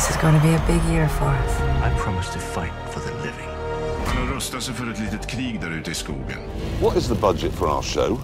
[0.00, 1.60] This is going to be a big year for us.
[1.60, 3.48] I promise to fight for the living.
[4.06, 6.38] Han har rustat sig för ett litet krig där ute i skogen.
[6.82, 8.20] What is the budget for our show?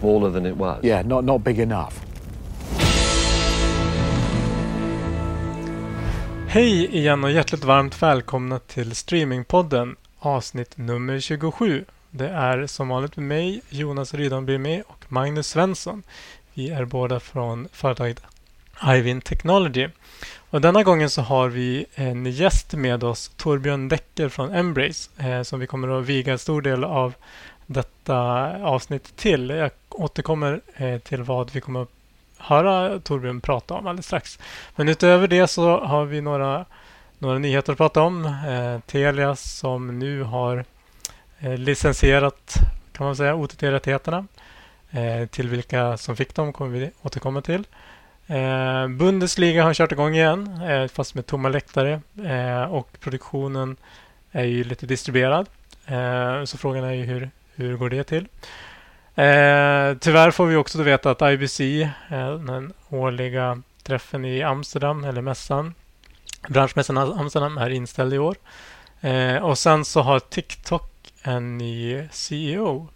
[0.00, 0.84] Smaller than it was.
[0.84, 1.92] Yeah, not, not big enough.
[6.48, 11.84] Hej igen och hjärtligt varmt välkomna till Streamingpodden avsnitt nummer 27.
[12.10, 16.02] Det är som vanligt med mig, Jonas Rydanby med och Magnus Svensson.
[16.54, 18.22] Vi är båda från företaget
[18.84, 19.88] Ivin Technology.
[20.50, 25.42] Och denna gången så har vi en gäst med oss, Torbjörn Decker från Embrace, eh,
[25.42, 27.14] som vi kommer att viga en stor del av
[27.66, 28.16] detta
[28.64, 29.50] avsnitt till.
[29.50, 31.88] Jag återkommer eh, till vad vi kommer att
[32.38, 34.38] höra Torbjörn prata om alldeles strax.
[34.76, 36.64] Men utöver det så har vi några,
[37.18, 38.24] några nyheter att prata om.
[38.24, 40.64] Eh, Telia som nu har
[41.38, 42.54] eh, licensierat
[42.92, 44.26] kan man säga OTT-rättigheterna.
[44.90, 47.64] Eh, till vilka som fick dem kommer vi återkomma till.
[48.26, 52.00] Eh, Bundesliga har kört igång igen, eh, fast med tomma läktare.
[52.24, 53.76] Eh, och produktionen
[54.32, 55.46] är ju lite distribuerad.
[55.86, 58.28] Eh, så frågan är ju hur, hur går det till?
[59.14, 65.22] Eh, tyvärr får vi också veta att IBC, eh, den årliga träffen i Amsterdam, eller
[65.22, 65.74] mässan,
[66.48, 68.36] branschmässan i Amsterdam, är inställd i år.
[69.00, 70.92] Eh, och sen så har TikTok
[71.22, 72.88] en ny CEO.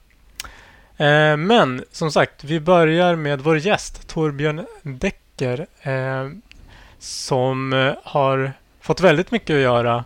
[1.00, 6.28] Eh, men som sagt, vi börjar med vår gäst Torbjörn Decker eh,
[6.98, 10.04] som eh, har fått väldigt mycket att göra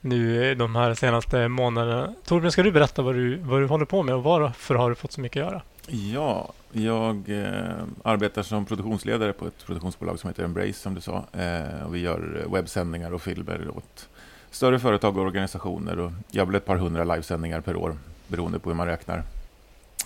[0.00, 2.14] nu de här senaste månaderna.
[2.24, 4.94] Torbjörn, ska du berätta vad du, vad du håller på med och varför har du
[4.94, 5.62] fått så mycket att göra?
[5.86, 11.24] Ja, jag eh, arbetar som produktionsledare på ett produktionsbolag som heter Embrace som du sa.
[11.32, 14.08] Eh, och vi gör eh, webbsändningar och filmer åt
[14.50, 17.96] större företag och organisationer och gör ett par hundra livesändningar per år
[18.28, 19.22] beroende på hur man räknar.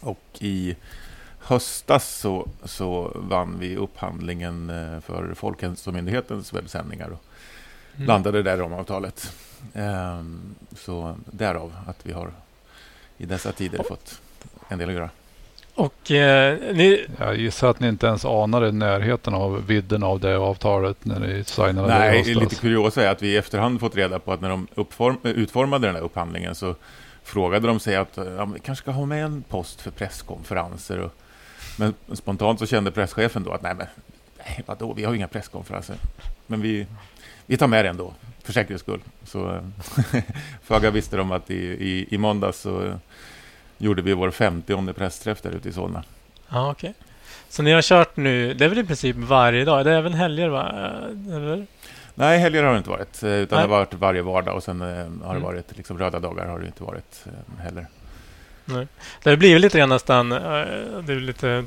[0.00, 0.76] Och i
[1.38, 7.24] höstas så, så vann vi upphandlingen eh, för Folkhälsomyndighetens webbsändningar och
[7.96, 8.06] mm.
[8.06, 9.32] landade där om avtalet.
[9.74, 12.32] Um, så därav att vi har
[13.18, 14.20] i dessa tider fått
[14.68, 15.10] en del att göra.
[15.75, 17.06] Och eh, ni...
[17.19, 21.44] Jag gissar att ni inte ens anade närheten av vidden av det avtalet när ni
[21.44, 24.48] signade Nej, det lite kuriosa är att vi i efterhand fått reda på att när
[24.48, 26.75] de uppform, utformade den här upphandlingen så
[27.30, 30.98] frågade de sig att ja, vi kanske ska ha med en post för presskonferenser.
[30.98, 31.14] Och,
[31.78, 33.86] men spontant så kände presschefen då att nej, men
[34.38, 35.96] nej, vadå, vi har ju inga presskonferenser.
[36.46, 36.86] Men vi,
[37.46, 39.00] vi tar med det ändå för säkerhets skull.
[39.24, 39.60] Så
[40.62, 42.98] föga visste de att i, i, i måndags så
[43.78, 46.04] gjorde vi vår 50 pressträff där ute i Solna.
[46.48, 46.90] Ja, okej.
[46.90, 47.06] Okay.
[47.48, 49.84] Så ni har kört nu, det är väl i princip varje dag?
[49.84, 50.72] Det är även helger va?
[51.26, 51.66] Eller?
[52.20, 53.22] Nej, helger har det inte varit.
[53.22, 53.69] Eh, utan Nej.
[53.69, 55.42] det har varit varje vardag och sen eh, har det mm.
[55.42, 57.32] varit liksom röda dagar har det inte varit eh,
[57.64, 57.86] heller.
[58.64, 58.86] Nej.
[59.22, 61.64] Det blivit lite grann nästan, det är lite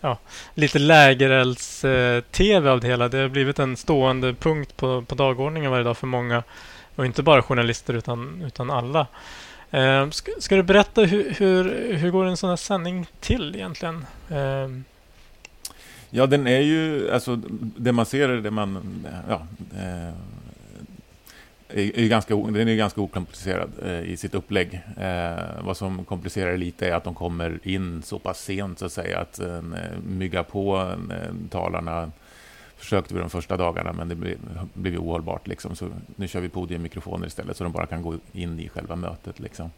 [0.00, 0.18] ja,
[0.54, 3.08] lite lägerelds-tv av det hela.
[3.08, 6.42] Det har blivit en stående punkt på, på dagordningen varje dag för många.
[6.96, 9.06] Och inte bara journalister utan, utan alla.
[9.70, 14.06] Eh, ska, ska, du berätta hur, hur, hur går en sån här sändning till egentligen?
[14.30, 14.68] Eh.
[16.10, 19.46] Ja, den är ju, alltså det man ser är det man, ja,
[19.76, 20.14] eh,
[21.68, 24.80] är, är ganska, den är ganska okomplicerad eh, i sitt upplägg.
[24.96, 28.86] Eh, vad som komplicerar det lite är att de kommer in så pass sent så
[28.86, 29.62] att säga att eh,
[30.06, 32.10] mygga på eh, talarna
[32.76, 34.38] försökte vi de första dagarna men det blev,
[34.72, 35.76] blev ohållbart liksom.
[35.76, 39.40] Så nu kör vi podiummikrofoner istället så de bara kan gå in i själva mötet
[39.40, 39.70] liksom.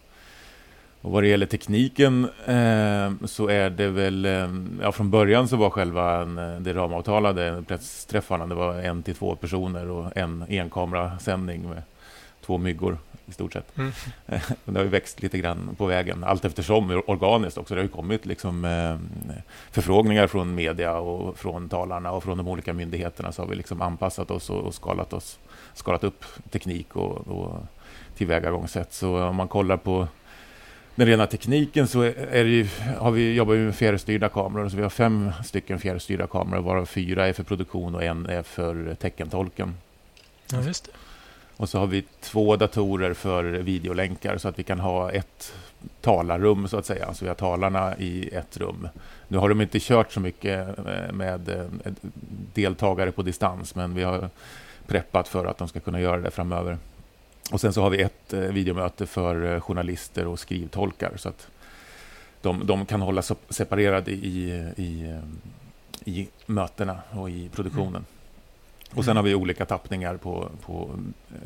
[1.02, 4.48] Och vad det gäller tekniken eh, så är det väl, eh,
[4.82, 9.36] ja från början så var själva en, det ramavtalade pressträffarna, det var en till två
[9.36, 11.82] personer och en enkamerasändning med
[12.40, 13.78] två myggor i stort sett.
[13.78, 13.92] Mm.
[14.64, 17.74] det har ju växt lite grann på vägen, allt eftersom organiskt också.
[17.74, 18.96] Det har ju kommit liksom, eh,
[19.70, 23.82] förfrågningar från media och från talarna och från de olika myndigheterna så har vi liksom
[23.82, 25.38] anpassat oss och, och skalat, oss,
[25.74, 27.66] skalat upp teknik och, och
[28.16, 28.92] tillvägagångssätt.
[28.92, 30.08] Så om man kollar på
[30.98, 34.68] den rena tekniken så är det, har vi, jobbar vi med fjärrstyrda kameror.
[34.68, 38.42] Så vi har fem stycken fjärrstyrda kameror varav fyra är för produktion och en är
[38.42, 39.74] för teckentolken.
[40.52, 40.90] Ja, just det.
[41.56, 45.54] Och så har vi två datorer för videolänkar så att vi kan ha ett
[46.00, 47.14] talarrum så att säga.
[47.14, 48.88] Så vi har talarna i ett rum.
[49.28, 51.92] Nu har de inte kört så mycket eh, med eh,
[52.54, 54.30] deltagare på distans men vi har
[54.86, 56.78] preppat för att de ska kunna göra det framöver.
[57.50, 61.48] Och sen så har vi ett eh, videomöte för eh, journalister och skrivtolkar så att
[62.42, 67.88] de, de kan hålla separerade i, i, eh, i mötena och i produktionen.
[67.88, 68.04] Mm.
[68.98, 70.90] Och sen har vi olika tappningar på, på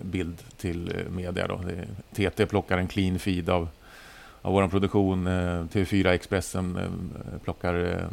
[0.03, 1.47] bild till media.
[1.47, 1.61] Då.
[2.13, 3.69] TT plockar en clean feed av,
[4.43, 5.29] av vår produktion.
[5.69, 6.79] TV4 Expressen
[7.45, 8.07] plockar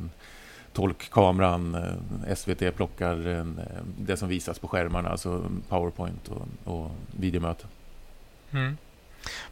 [0.73, 1.77] tolkkameran,
[2.35, 3.45] SVT plockar
[3.97, 7.69] det som visas på skärmarna, alltså Powerpoint och, och videomöten.
[8.53, 8.77] Mm.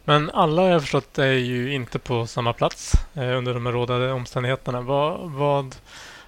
[0.04, 3.72] Men alla har jag förstått är ju inte på samma plats eh, under de här
[3.72, 4.80] rådande omständigheterna.
[4.80, 5.74] Vad, vad,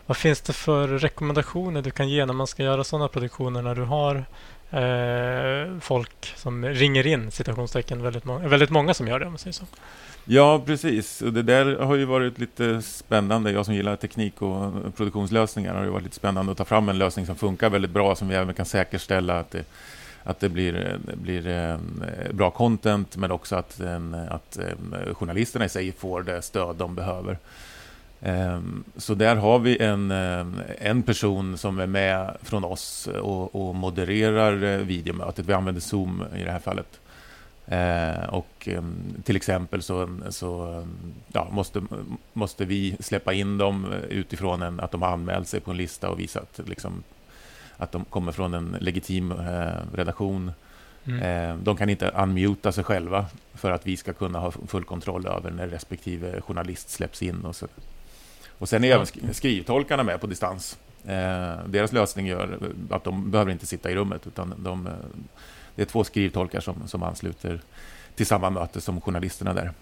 [0.06, 3.74] vad finns det för rekommendationer du kan ge när man ska göra sådana produktioner när
[3.74, 4.24] du har
[4.70, 9.38] eh, folk som ringer in citationstecken väldigt, må väldigt många som gör det om man
[9.38, 9.64] säger så.
[10.24, 11.22] Ja, precis.
[11.22, 13.50] Och det där har ju varit lite spännande.
[13.50, 16.88] Jag som gillar teknik och eh, produktionslösningar har det varit lite spännande att ta fram
[16.88, 19.64] en lösning som funkar väldigt bra, som vi även kan säkerställa att det,
[20.24, 21.78] att det blir, eh, blir eh,
[22.32, 24.58] bra content, men också att, eh, att
[25.12, 27.38] journalisterna i sig får det stöd de behöver.
[28.22, 30.10] Ehm, så där har vi en,
[30.78, 35.46] en person som är med från oss och, och modererar videomötet.
[35.46, 37.00] Vi använder Zoom i det här fallet.
[38.28, 38.94] Och ehm,
[39.24, 40.84] till exempel så, så
[41.32, 41.82] ja, måste,
[42.32, 46.10] måste vi släppa in dem utifrån en, att de har anmält sig på en lista
[46.10, 47.02] och visat liksom,
[47.80, 50.52] att de kommer från en legitim eh, redaktion.
[51.04, 51.22] Mm.
[51.22, 55.26] Eh, de kan inte unmuta sig själva för att vi ska kunna ha full kontroll
[55.26, 57.44] över när respektive journalist släpps in.
[57.44, 57.66] Och, så.
[58.58, 60.78] och sen är även skrivtolkarna med på distans.
[61.04, 62.58] Eh, deras lösning gör
[62.90, 64.88] att de behöver inte sitta i rummet utan de
[65.74, 67.60] det är två skrivtolkar som, som ansluter
[68.14, 69.72] till samma möte som journalisterna där.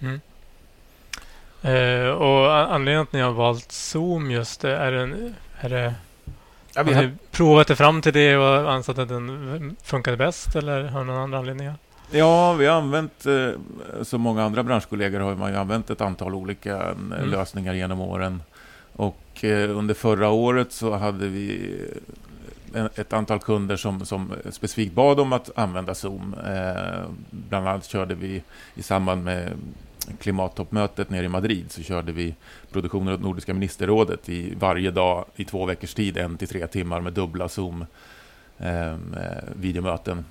[0.00, 0.20] Mm.
[1.62, 5.94] Eh, och anledningen till att ni har valt Zoom just är det, är det
[6.78, 10.56] ja, vi har ni provat det fram till det och ansett att den funkade bäst
[10.56, 11.70] eller har någon annan anledning?
[12.10, 13.50] Ja, vi har använt, eh,
[14.02, 17.30] som många andra branschkollegor har man ju använt ett antal olika eh, mm.
[17.30, 18.42] lösningar genom åren.
[18.92, 21.76] Och eh, under förra året så hade vi
[22.94, 26.34] ett antal kunder som, som specifikt bad om att använda Zoom.
[26.46, 28.42] Eh, bland annat körde vi
[28.74, 29.52] i samband med
[30.20, 32.34] klimattoppmötet nere i Madrid så körde vi
[32.72, 37.00] produktionen åt Nordiska ministerrådet i varje dag i två veckors tid, en till tre timmar
[37.00, 37.86] med dubbla Zoom
[38.58, 38.96] eh,
[39.56, 40.24] videomöten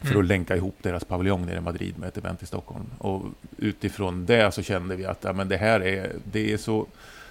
[0.00, 0.20] för mm.
[0.20, 2.86] att länka ihop deras paviljong nere i Madrid med ett event i Stockholm.
[2.98, 3.22] Och
[3.56, 6.86] utifrån det så kände vi att ja, men det här är, det är så,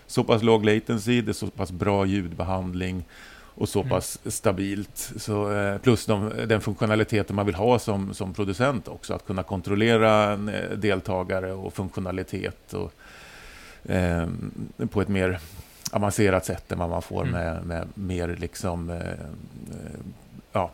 [0.08, 3.04] så pass låg latency, det är så pass bra ljudbehandling
[3.58, 3.90] och så mm.
[3.90, 5.12] pass stabilt.
[5.18, 9.44] Så, eh, plus de, den funktionaliteten man vill ha som, som producent också, att kunna
[9.44, 12.94] kontrollera eh, deltagare och funktionalitet och,
[13.92, 14.28] eh,
[14.90, 15.40] på ett mer
[15.92, 17.34] avancerat sätt än vad man får mm.
[17.34, 20.00] med, med mer liksom, eh, eh,
[20.52, 20.72] ja,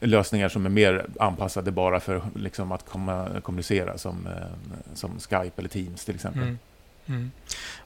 [0.00, 4.28] lösningar som är mer anpassade bara för liksom, att komma, kommunicera som,
[4.94, 6.42] som Skype eller Teams till exempel.
[6.42, 6.58] Mm.
[7.06, 7.30] Mm.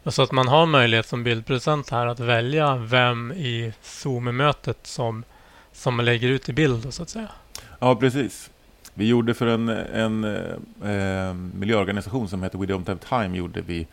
[0.05, 5.25] Så att man har möjlighet som bildproducent här att välja vem i Zoom-mötet som,
[5.73, 7.29] som man lägger ut i bild, så att säga.
[7.79, 8.51] Ja, precis.
[8.95, 10.25] Vi gjorde för en, en
[10.85, 13.87] eh, miljöorganisation som heter We Don't Have Time gjorde vi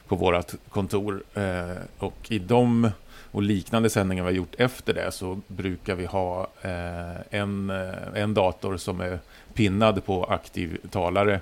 [0.07, 1.23] på vårt kontor.
[1.33, 2.91] Eh, och i de
[3.33, 8.21] och liknande sändningar vi har gjort efter det så brukar vi ha eh, en, eh,
[8.21, 9.19] en dator som är
[9.53, 11.39] pinnad på aktiv talare,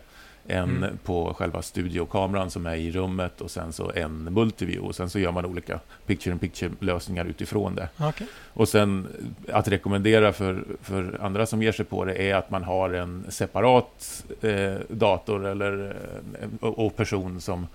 [0.47, 0.97] en mm.
[1.03, 5.19] på själva studiokameran som är i rummet och sen så en multiview och sen så
[5.19, 7.89] gör man olika picture-in-picture-lösningar utifrån det.
[7.99, 8.27] Okay.
[8.53, 9.07] Och sen
[9.51, 13.25] att rekommendera för, för andra som ger sig på det är att man har en
[13.29, 15.95] separat eh, dator eller,
[16.41, 17.67] eh, och person som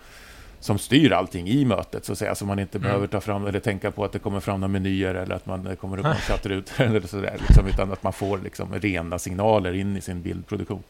[0.61, 2.35] som styr allting i mötet, så att säga.
[2.35, 2.89] Så man inte mm.
[2.89, 5.77] behöver ta fram eller tänka på att det kommer fram några menyer eller att man
[5.77, 7.37] kommer upp någon chattrut eller sådär.
[7.47, 10.83] Liksom, utan att man får liksom, rena signaler in i sin bildproduktion.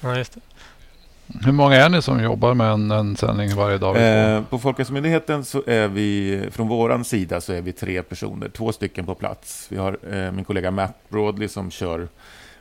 [0.00, 0.40] Ja, just det.
[1.44, 3.96] Hur många är ni som jobbar med en, en sändning varje dag?
[3.96, 8.72] Eh, på Folkhälsomyndigheten så är vi, från vår sida så är vi tre personer, två
[8.72, 9.66] stycken på plats.
[9.70, 12.08] Vi har eh, min kollega Matt Broadley som kör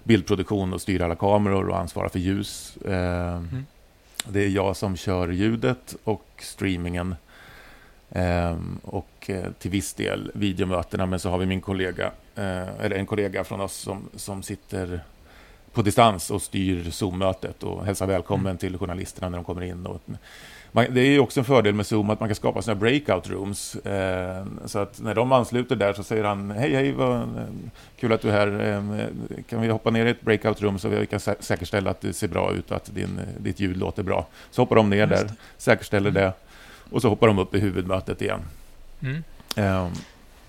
[0.03, 2.77] bildproduktion och styr alla kameror och ansvarar för ljus.
[2.85, 3.65] Eh, mm.
[4.31, 7.15] Det är jag som kör ljudet och streamingen.
[8.09, 12.05] Um, och uh, till viss del videomötena, men så har vi min kollega,
[12.37, 12.43] uh,
[12.79, 15.01] eller en kollega från oss som, som sitter
[15.73, 18.57] på distans och styr Zoom-mötet och hälsar välkommen mm.
[18.57, 19.85] till journalisterna när de kommer in.
[19.85, 20.01] Och,
[20.71, 23.75] man, det är också en fördel med Zoom att man kan skapa sådana breakout rooms.
[23.75, 27.29] Eh, så att när de ansluter där så säger han Hej, hej, vad
[27.99, 28.75] kul att du är här.
[28.75, 32.01] Eh, kan vi hoppa ner i ett breakout room så vi kan sä säkerställa att
[32.01, 34.27] det ser bra ut och att din, ditt ljud låter bra.
[34.51, 36.23] Så hoppar de ner där, säkerställer mm.
[36.23, 36.33] det
[36.91, 38.41] och så hoppar de upp i huvudmötet igen.
[39.01, 39.23] Mm.
[39.55, 39.87] Eh,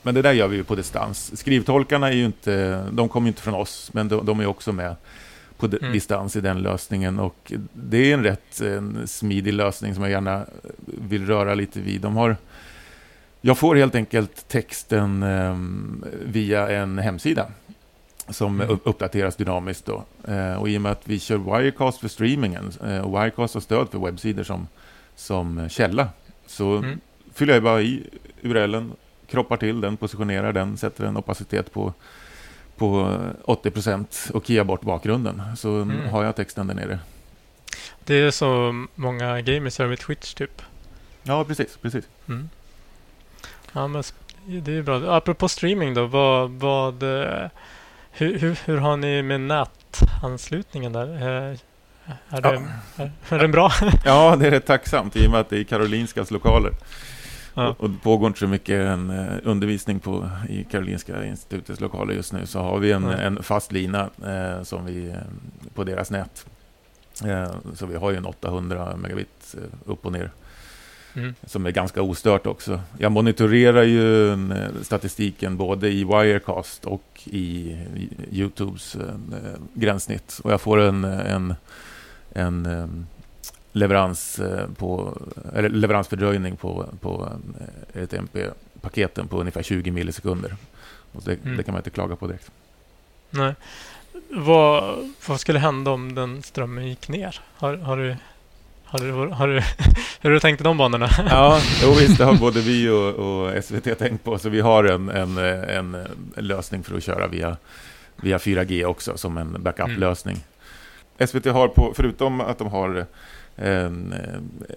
[0.03, 1.39] men det där gör vi ju på distans.
[1.39, 4.97] Skrivtolkarna är ju inte, de kommer inte från oss, men de, de är också med
[5.61, 5.93] på mm.
[5.93, 7.19] distans i den lösningen.
[7.19, 10.45] Och det är en rätt en smidig lösning som jag gärna
[10.87, 12.01] vill röra lite vid.
[12.01, 12.37] De har,
[13.41, 15.57] jag får helt enkelt texten eh,
[16.25, 17.47] via en hemsida.
[18.29, 18.71] som Mm.
[18.75, 19.87] upp- uppdateras dynamiskt.
[19.87, 20.05] Då.
[20.29, 23.61] Eh, och I och med att vi kör Wirecast för streamingen eh, och Wirecast har
[23.61, 24.67] stöd för webbsidor som,
[25.17, 26.09] som källa
[26.47, 27.01] så Mm.
[27.35, 28.03] fyller jag bara i
[28.43, 28.93] URLen,
[29.27, 31.93] kroppar till den, positionerar den, sätter en opacitet på,
[32.81, 35.43] på 80% och kear bort bakgrunden.
[35.57, 36.09] Så Mm.
[36.09, 36.99] har jag texten där nere.
[38.05, 40.63] Det är så många gamers gör med Twitch typ.
[41.23, 41.77] Ja, precis.
[41.83, 42.05] precis.
[42.29, 42.49] Mm.
[43.73, 44.03] Ja, men
[44.47, 45.17] det är bra.
[45.17, 46.07] Apropå streaming då.
[46.07, 47.49] Vad, vad, eh,
[48.11, 51.07] hur, hur, hur har ni med nätanslutningen där?
[51.07, 51.57] Eh,
[52.31, 52.49] Är, det,
[52.97, 53.73] är, är den bra?
[54.05, 56.73] Ja, det är rätt tacksamt i och med att det är Karolinskas lokaler.
[57.55, 57.75] Ja.
[57.79, 62.33] Och, det pågår inte så mycket en, eh, undervisning på, i Karolinska institutets lokaler just
[62.33, 62.47] nu.
[62.47, 63.25] Så har vi en, Nej.
[63.25, 65.15] en fast lina eh, som vi, eh,
[65.75, 66.47] på deras nät.
[67.25, 70.31] Eh, så vi har ju en 800 megabit eh, upp och ner.
[71.15, 71.35] Mm.
[71.47, 72.81] Som är ganska ostört också.
[72.99, 77.77] Jag monitorerar ju en, statistiken både i Wirecast och i,
[78.31, 79.15] Youtubes eh,
[79.75, 80.41] gränssnitt.
[80.45, 81.55] Och jag får en, en,
[82.33, 83.07] en
[83.73, 85.19] leverans eh, på,
[85.55, 87.33] eller leveransfördröjning på, på
[87.95, 90.57] eh, ett MP-paketen på ungefär 20 millisekunder.
[91.13, 91.57] Och det, Mm.
[91.57, 92.51] det kan man inte klaga på direkt.
[93.31, 93.55] Nej.
[94.31, 97.41] Vad, vad skulle hända om den strömmen gick ner?
[97.57, 98.17] Har, har du...
[98.85, 99.55] Har du, har du,
[100.21, 101.09] hur har du tänkt i de banorna?
[101.29, 104.39] Ja, jo, visst, det har både vi och, och SVT tänkt på.
[104.39, 107.57] Så vi har en, en, en, lösning för att köra via,
[108.17, 110.37] via 4G också, som en backup-lösning.
[111.27, 113.07] SVT har, på, förutom att de har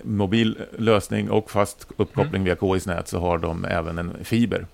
[0.03, 4.65] mobil lösning och fast uppkoppling via KIs nät, så har de även en fiber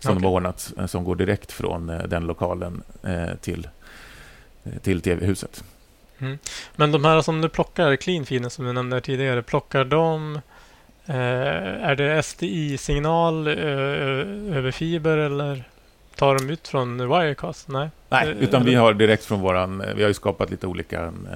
[0.00, 0.28] som de Okej.
[0.28, 3.68] har ordnat, eh, som går direkt från eh, den lokalen eh, till,
[4.82, 5.64] till tv-huset.
[6.76, 10.40] Men de här som du plockar, clean feeden som du nämnde tidigare, plockar de...
[11.06, 15.64] Är det SDI-signal över fiber eller
[16.16, 17.68] tar de ut från Wirecast?
[17.68, 17.90] Nej.
[18.08, 21.28] Nej, utan vi har direkt från våran, vi har ju skapat lite olika en,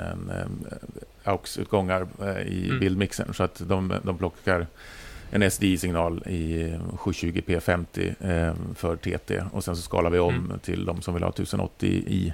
[1.25, 2.81] AUX-utgångar eh, i Mm.
[2.81, 4.67] bildmixen så att de, de plockar
[5.31, 10.59] en SDI-signal i 720p50 eh, för TT och sen så skalar vi om Mm.
[10.59, 12.33] till de som vill ha 1080i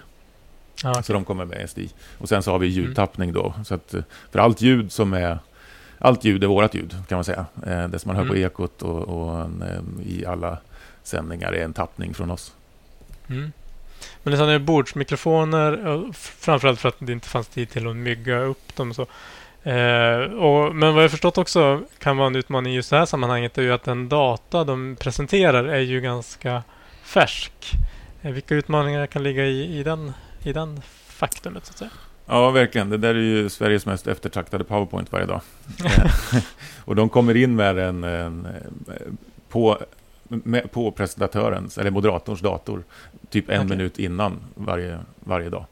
[0.83, 1.91] Ja, så de kommer med SDI.
[2.19, 5.39] Och sen så har vi ljudtappning då så att eh, för allt ljud som är
[5.99, 7.47] allt ljud är vårat ljud kan man säga.
[7.89, 8.47] Det som man hör på Mm.
[8.47, 9.65] Ekot och, och en,
[10.07, 10.59] i alla
[11.03, 12.55] sändningar är en tappning från oss.
[13.29, 13.53] Mm.
[14.23, 17.97] Men det är bordsmikrofoner, och f- framförallt för att det inte fanns tid till att
[17.97, 18.95] mygga upp dem.
[18.95, 19.07] Så.
[19.63, 23.07] Eh, och, men vad jag förstått också kan vara en utmaning i just det här
[23.07, 26.63] sammanhanget är ju att den data de presenterar är ju ganska
[27.03, 27.53] färsk.
[28.23, 30.13] Eh, vilka utmaningar kan ligga i, i, den,
[30.43, 31.91] i den faktumet så att säga?
[32.27, 32.91] Ja, verkligen.
[32.91, 35.41] Det där är ju Sveriges mest eftertraktade PowerPoint varje dag.
[35.85, 36.43] Eh,
[36.85, 38.47] och de kommer in med en, en
[38.89, 38.95] eh,
[39.49, 39.79] på,
[40.31, 42.83] med, på presentatörens, eller moderatorns dator,
[43.31, 43.69] typ en Okej.
[43.69, 45.65] minut innan varje, varje dag.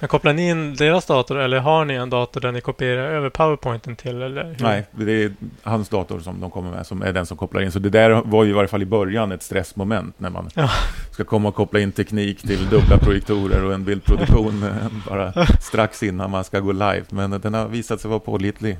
[0.00, 3.30] Men kopplar ni in deras dator eller har ni en dator där ni kopierar över
[3.30, 4.22] PowerPointen till?
[4.22, 4.56] Eller hur?
[4.60, 5.32] Nej, det är
[5.62, 7.72] hans dator som de kommer med som är den som kopplar in.
[7.72, 10.70] Så det där var ju i varje fall i början ett stressmoment när man Ja.
[11.10, 14.64] ska komma och koppla in teknik till dubbla projektorer och en bildproduktion
[15.08, 17.04] bara strax innan man ska gå live.
[17.10, 18.78] Men den har visat sig vara pålitlig,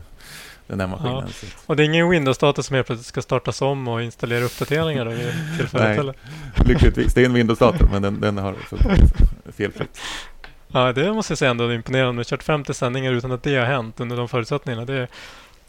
[0.79, 1.25] den här maskinen.
[1.43, 1.49] Ja.
[1.67, 5.11] Och det är ingen Windows-dator som helt plötsligt ska startas om och installera uppdateringar då
[5.11, 5.89] vid tillfället?
[5.89, 5.99] Nej.
[5.99, 6.15] Eller?
[6.69, 7.15] Lyckligtvis.
[7.15, 8.55] Det är en Windows-dator, men den, den har
[9.53, 10.01] felfritt.
[10.69, 12.25] Ja, det måste jag säga ändå är imponerande.
[12.25, 14.85] Kört 50 sändningar utan att det har hänt under de förutsättningarna.
[14.85, 15.09] Det,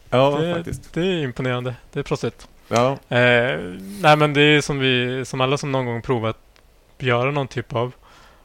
[0.09, 0.93] Ja, det, faktiskt.
[0.93, 1.75] det är imponerande.
[1.93, 2.47] Det är proffsigt.
[2.67, 3.59] Ja, Eh,
[4.01, 6.37] nej, men det är som vi, som alla som någon gång provat
[6.99, 7.91] göra någon typ av,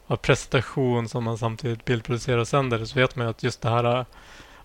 [0.07, 2.85] av presentation som man samtidigt bildproducerar och sänder.
[2.85, 4.05] Så vet man ju att just det här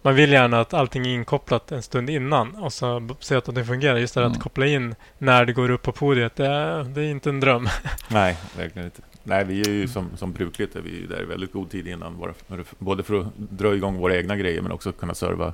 [0.05, 3.65] man vill gärna att allting är inkopplat en stund innan och så se att det
[3.65, 3.97] fungerar.
[3.97, 4.33] Just det Mm.
[4.33, 7.41] att koppla in när det går upp på podiet, det är, det är inte en
[7.41, 7.69] dröm.
[8.09, 9.03] nej, verkligen inte.
[9.27, 11.87] Nej, vi är ju som, som brukligt är vi ju där i väldigt god tid
[11.87, 12.35] innan.
[12.79, 15.53] Både för att dra igång våra egna grejer, men också kunna serva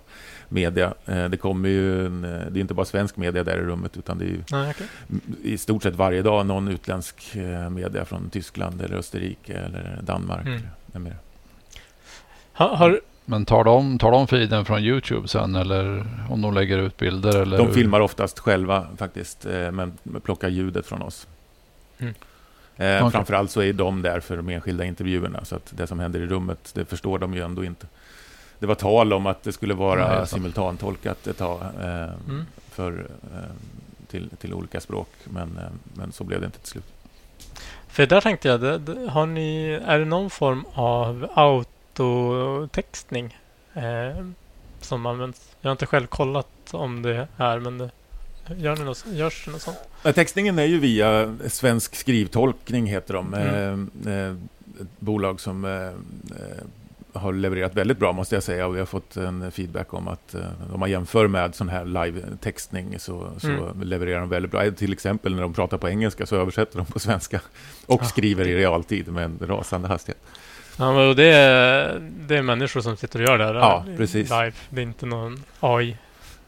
[0.49, 0.95] media.
[1.07, 3.97] Eh, det kommer ju, en, eh, det är inte bara svensk media där i rummet,
[3.97, 4.87] utan det är ju Nej, okej.
[5.43, 10.47] i stort sett varje dag någon utländsk eh, media från Tyskland eller Österrike eller Danmark.
[10.47, 10.63] Mm.
[10.95, 11.17] eller.
[12.53, 13.01] Ha, har,
[13.31, 17.43] Men tar de, tar de feeden från YouTube sen eller om de lägger ut bilder?
[17.43, 17.75] Eller De hur?
[17.75, 21.27] filmar oftast själva faktiskt, eh, men plockar ljudet från oss.
[21.99, 22.15] Mm.
[22.77, 23.11] Eh, Okej.
[23.11, 26.27] Framförallt så är de där för de enskilda intervjuerna, så att det som händer i
[26.27, 27.87] rummet, det förstår de ju ändå inte.
[28.59, 30.29] Det var tal om att det skulle Nej, vara sant.
[30.29, 31.89] simultantolkat ett tag eh,
[32.29, 32.47] Mm.
[32.71, 33.39] för, eh,
[34.07, 36.93] till, till olika språk, men, eh, men så blev det inte till slut.
[37.89, 41.27] För där tänkte jag, det, har ni, är det någon form av
[42.01, 43.39] autotextning
[43.75, 44.25] eh,
[44.81, 45.41] som används?
[45.61, 47.91] Jag har inte själv kollat om det är, men det,
[48.57, 49.79] Gör ni något, görs det något sånt?
[50.03, 53.35] Ja, Textningen är ju via Svensk skrivtolkning, heter de.
[53.35, 53.91] Mm.
[54.07, 54.35] Eh, eh,
[54.99, 55.93] bolag som eh, eh,
[57.13, 58.67] har levererat väldigt bra, måste jag säga.
[58.67, 60.41] Och vi har fått en feedback om att eh,
[60.75, 63.83] om man jämför med sån här live-textning så, så Mm.
[63.83, 64.71] levererar de väldigt bra.
[64.71, 67.41] Till exempel när de pratar på engelska så översätter de på svenska
[67.87, 70.21] och Ah, skriver i realtid med en rasande hastighet.
[70.81, 74.31] Ja, men det är, det är människor som sitter och gör det här Ja, precis.
[74.31, 74.53] live.
[74.71, 75.97] Det är inte någon AI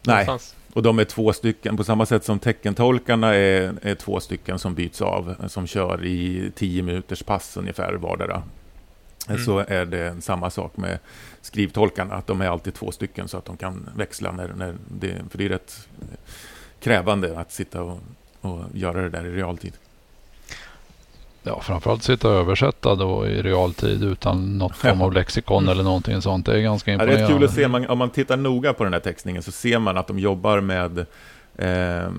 [0.03, 0.57] Nej, någonstans.
[0.73, 1.77] och de är två stycken.
[1.77, 6.51] På samma sätt som teckentolkarna är, är två stycken som byts av, som kör i
[6.55, 8.43] tio minuters pass ungefär vardera.
[9.29, 9.45] Mm.
[9.45, 10.99] Så är det samma sak med
[11.41, 15.15] skrivtolkarna, att de är alltid två stycken så att de kan växla när, när det,
[15.31, 15.89] för det är rätt
[16.81, 17.99] krävande att sitta och,
[18.41, 19.73] och göra det där i realtid.
[21.43, 26.23] Ja, framförallt sitta och översätta då i realtid utan något form av lexikon eller någonting
[26.23, 26.47] sånt.
[26.47, 27.35] Det är ganska Ja, det är imponerande.
[27.39, 29.97] kul att se, man, om man tittar noga på den här textningen så ser man
[29.99, 30.99] att de jobbar med
[31.57, 32.11] eh,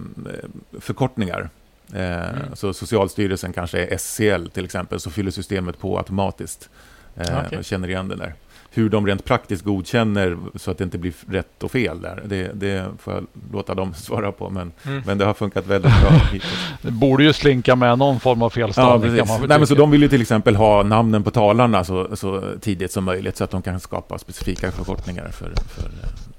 [0.80, 1.50] förkortningar.
[1.94, 2.56] Eh, Mm.
[2.56, 6.70] Så Socialstyrelsen kanske är SCL till exempel, så fyller systemet på automatiskt.
[7.18, 8.34] Eh, och känner igen den där.
[8.76, 12.52] Hur de rent praktiskt godkänner så att det inte blir rätt och fel där, det,
[12.54, 14.50] det får jag låta dem svara på.
[14.50, 15.04] Men, Mm.
[15.06, 16.68] men det har funkat väldigt bra hittills.
[16.82, 19.92] Det borde ju slinka med någon form av Ja, felstavning väl Nej, men så de
[19.92, 23.52] vill ju till exempel ha namnen på talarna så, så tidigt som möjligt så att
[23.52, 25.92] de kan skapa specifika förkortningar för, för,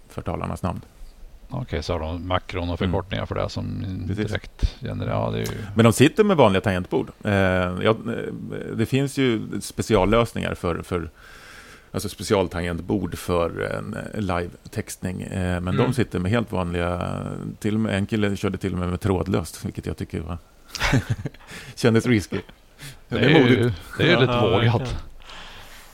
[0.08, 0.80] för talarnas namn.
[1.50, 4.08] Okej, så har de makron och förkortningar för det som Mm.
[4.08, 4.26] Precis.
[4.26, 5.12] direkt genererar.
[5.32, 5.46] Ja, ju...
[5.74, 7.10] Men de sitter med vanliga tangentbord.
[7.24, 7.94] Eh, ja, eh,
[8.76, 11.10] det finns ju speciallösningar för, för
[11.94, 15.22] alltså specialtangentbord för en eh, live-textning.
[15.22, 15.76] Eh, men Mm.
[15.76, 17.20] de sitter med helt vanliga,
[17.58, 20.38] till och med, en kille körde till och med med trådlöst, vilket jag tycker var
[21.74, 22.40] kändes risky.
[23.08, 24.96] Det är ju det är ju lite ja, vågat.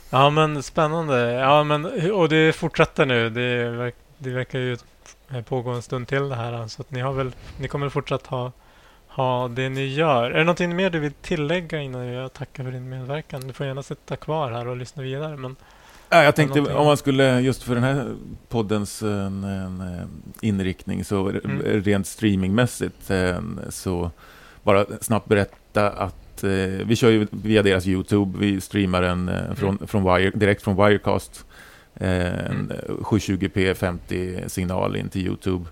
[0.09, 1.31] Ja, men spännande.
[1.31, 3.29] Ja, men och det fortsätter nu.
[3.29, 4.77] Det, verk, det verkar ju
[5.47, 6.67] pågå en stund till det här.
[6.67, 8.51] Så att ni har väl, ni kommer fortsatt ha,
[9.07, 10.31] ha det ni gör.
[10.31, 13.47] Är det någonting mer du vill tillägga innan jag tackar för din medverkan?
[13.47, 15.37] Du får gärna sitta kvar här och lyssna vidare.
[15.37, 15.55] Men
[16.13, 18.15] Ja, jag tänkte om man skulle, just för den här
[18.49, 20.05] poddens en, en, eh,
[20.41, 21.61] inriktning, så Mm.
[21.83, 24.11] rent streamingmässigt, eh, så
[24.63, 26.49] bara snabbt berätta att eh,
[26.85, 30.75] vi kör ju via deras YouTube, vi streamar den eh, från, från Wire, direkt från
[30.75, 31.45] Wirecast.
[31.95, 35.65] Eh, en 720p 50-signal in till YouTube.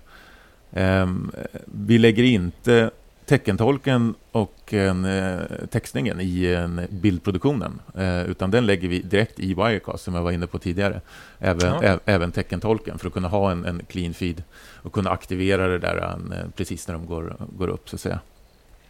[0.72, 1.30] Ehm,
[1.64, 2.90] vi lägger inte
[3.30, 5.38] teckentolken och en, eh,
[5.70, 7.80] textningen i en bildproduktionen.
[7.94, 11.00] Eh, utan den lägger vi direkt i Wirecast, som jag var inne på tidigare.
[11.38, 11.98] Även, Ja.
[12.04, 14.42] även teckentolken, för att kunna ha en, en clean feed
[14.82, 15.96] och kunna aktivera det där
[16.32, 18.20] eh, precis när de går, går upp, så att säga.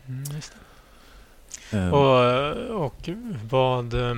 [0.09, 0.25] mm,
[1.73, 1.91] Eh, det.
[2.71, 3.09] och, och
[3.51, 3.95] vad...
[3.95, 4.15] eh,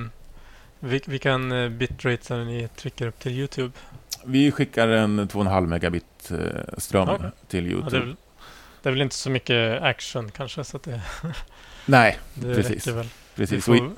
[0.79, 3.71] vil- Vilken eh, bitrates är ni trycker upp till YouTube?
[4.25, 6.37] vi skickar en 2,5 megabit eh,
[6.77, 7.29] ström Okej.
[7.47, 7.99] till Ja, YouTube.
[7.99, 8.15] väl,
[8.83, 11.01] det är väl inte så mycket action kanske, så att det,
[11.85, 12.87] Nej, det Precis.
[12.87, 13.07] väl.
[13.35, 13.65] Precis.
[13.65, 13.91] får-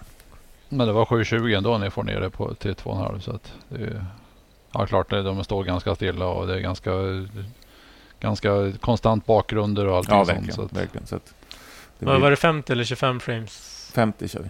[0.70, 3.84] Men det var 720 ändå ni får ner det på, till 2,5 så att det
[3.84, 4.06] är,
[4.72, 6.92] Ja klart, de står ganska stilla och det är ganska
[8.20, 10.30] Ganska konstant bakgrunder och allting Ja, sånt.
[10.38, 10.56] verkligen.
[10.56, 11.08] Så att, verkligen.
[11.08, 11.34] Så att
[12.00, 13.92] det blir var det 50 eller 25 frames?
[13.96, 14.50] 50 kör vi.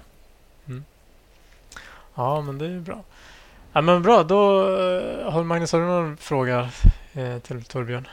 [2.16, 3.04] Ja, men det är ju bra.
[3.74, 6.70] Ja, men bra, då eh, har Magnus, har du någon fråga
[7.14, 8.08] eh, till Torbjörn?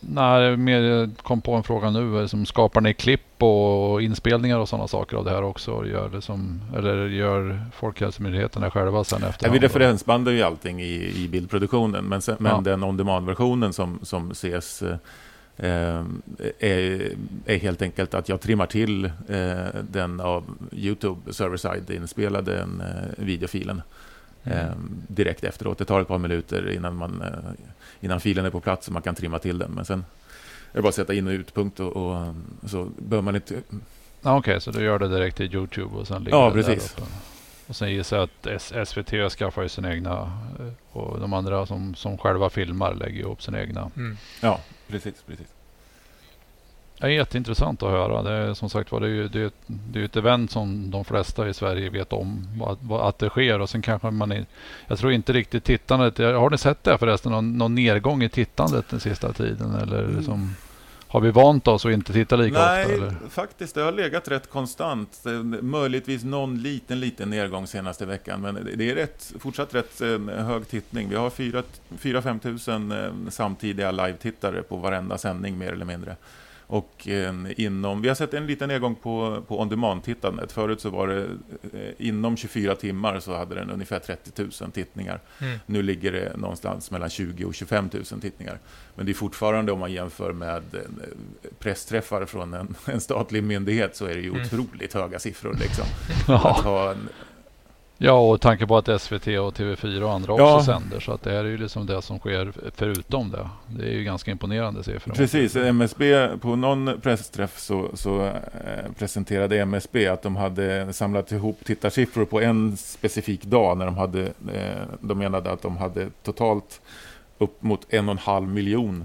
[0.00, 2.28] Nej, mer kom på en fråga nu.
[2.28, 5.86] Som skapar ni klipp och inspelningar och sådana saker av det här också?
[5.86, 9.50] Gör det som, eller gör Folkhälsomyndigheterna själva sen efter?
[9.50, 12.60] Vi referensbandar ju allting i, i bildproduktionen, men, sen, men Ja.
[12.60, 14.96] den on-demand-versionen som, som ses eh,
[15.56, 16.02] eh,
[16.58, 17.12] är,
[17.46, 19.10] är helt enkelt att jag trimmar till eh,
[19.90, 23.82] den av YouTube server-side inspelade eh, videofilen
[24.52, 24.66] Mm.
[24.68, 24.72] eh,
[25.08, 25.78] direkt efteråt.
[25.78, 27.64] Det tar ett par minuter innan, man, eh,
[28.00, 29.70] innan filen är på plats och man kan trimma till den.
[29.70, 29.98] Men sen
[30.72, 32.34] är det bara att sätta in och utpunkt och, och
[32.66, 33.54] så behöver man inte...
[34.22, 36.74] Ja, Okej, så du gör det direkt i YouTube och sen ligger Ja, det där
[36.74, 36.92] precis.
[36.92, 37.02] uppe.
[37.66, 40.12] Och sen gissar jag att S- SVT skaffar ju sina egna
[40.60, 43.90] eh, och de andra som, som själva filmar lägger upp sina egna.
[43.96, 44.16] Mm.
[44.40, 45.22] Ja, precis.
[45.26, 45.46] precis.
[47.00, 48.22] Det är jätteintressant att höra.
[48.22, 50.90] Det är som sagt var det är ju det är, det är ett event som
[50.90, 54.32] de flesta i Sverige vet om vad, vad, att det sker och sen kanske man
[54.32, 54.46] är,
[54.86, 56.18] Jag tror inte riktigt tittandet.
[56.18, 57.32] Har ni sett det förresten?
[57.32, 60.16] Någon, någon nedgång i tittandet den sista tiden eller Mm.
[60.16, 60.54] liksom,
[61.08, 62.94] Har vi vant oss att inte titta lika Nej, ofta?
[62.94, 63.14] Eller?
[63.30, 63.74] faktiskt.
[63.74, 65.22] Det har legat rätt konstant.
[65.26, 65.32] Eh,
[65.62, 68.40] Möjligtvis någon liten, liten nedgång senaste veckan.
[68.40, 71.08] Men det- är rätt, fortsatt rätt eh, hög tittning.
[71.08, 76.16] Vi har 4-5 tusen eh, samtidiga live-tittare på varenda sändning mer eller mindre.
[76.70, 80.52] Och eh, inom, vi har sett en liten nedgång på, på on demand-tittandet.
[80.52, 81.24] Förut så var det
[81.72, 85.20] eh, inom 24 timmar så hade den ungefär 30 000 tittningar.
[85.40, 85.58] Mm.
[85.66, 88.58] Nu ligger det någonstans mellan 20 och 25 000 tittningar.
[88.94, 90.80] Men det är fortfarande om man jämför med eh,
[91.58, 94.42] pressträffar från en, en statlig myndighet så är det ju Mm.
[94.42, 95.56] otroligt höga siffror.
[95.60, 95.84] Liksom.
[96.34, 97.08] Att ha en,
[97.98, 100.64] ja, och tanke på att SVT och TV4 och andra också Ja.
[100.64, 101.00] sänder.
[101.00, 103.48] Så att det här är ju liksom det som sker förutom det.
[103.66, 105.12] Det är ju ganska imponerande siffror.
[105.14, 108.32] Precis, MSB, på någon pressträff så, så eh,
[108.98, 114.22] presenterade MSB att de hade samlat ihop tittarsiffror på en specifik dag när de hade,
[114.26, 116.80] eh, de menade att de hade totalt
[117.38, 119.04] upp mot en och en halv miljon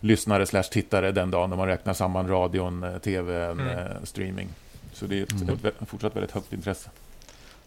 [0.00, 3.68] lyssnare slash tittare den dagen när man räknar samman radion, eh, tv, Mm.
[3.68, 4.48] eh, streaming.
[4.92, 5.54] Så det är ett, Mm.
[5.64, 6.90] ett, fortsatt väldigt högt intresse.